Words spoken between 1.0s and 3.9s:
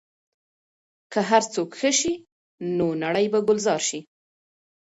که هر څوک ښه شي، نو نړۍ به ګلزار